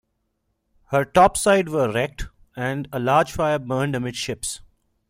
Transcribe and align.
Her 0.85 1.05
topsides 1.05 1.69
were 1.69 1.91
wrecked, 1.93 2.25
and 2.55 2.87
a 2.91 2.97
large 2.97 3.33
fire 3.33 3.59
burned 3.59 3.95
amidships. 3.95 4.61